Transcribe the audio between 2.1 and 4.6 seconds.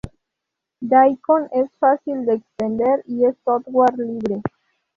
de extender y es software libre